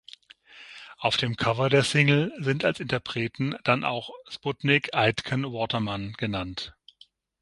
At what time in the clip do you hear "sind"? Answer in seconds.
2.39-2.65